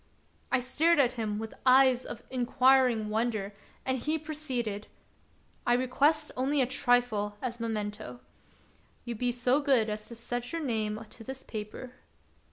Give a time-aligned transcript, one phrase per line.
[0.51, 3.53] I stared at him with eyes of inquiring wonder,
[3.85, 4.87] and he proceeded:"
[5.67, 6.73] I request 58 The Wonderful History only a
[7.05, 8.19] trifle as memento.
[9.05, 11.93] You be so good as to set your name to this paper."